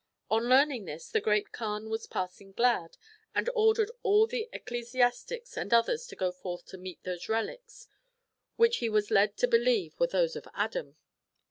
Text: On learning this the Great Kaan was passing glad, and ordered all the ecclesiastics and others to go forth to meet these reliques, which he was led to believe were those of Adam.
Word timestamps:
On 0.31 0.49
learning 0.49 0.85
this 0.85 1.09
the 1.11 1.21
Great 1.21 1.51
Kaan 1.51 1.87
was 1.87 2.07
passing 2.07 2.53
glad, 2.53 2.97
and 3.35 3.51
ordered 3.53 3.91
all 4.01 4.25
the 4.25 4.49
ecclesiastics 4.51 5.55
and 5.55 5.71
others 5.71 6.07
to 6.07 6.15
go 6.15 6.31
forth 6.31 6.65
to 6.69 6.79
meet 6.79 7.03
these 7.03 7.29
reliques, 7.29 7.87
which 8.55 8.77
he 8.77 8.89
was 8.89 9.11
led 9.11 9.37
to 9.37 9.47
believe 9.47 9.99
were 9.99 10.07
those 10.07 10.35
of 10.35 10.47
Adam. 10.55 10.97